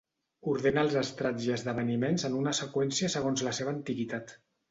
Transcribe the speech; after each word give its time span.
Ordena 0.53 0.83
els 0.83 0.95
estrats 1.01 1.45
i 1.49 1.51
esdeveniments 1.57 2.25
en 2.29 2.39
una 2.39 2.55
seqüència 2.61 3.13
segons 3.17 3.47
la 3.49 3.55
seva 3.61 3.75
antiguitat. 3.77 4.35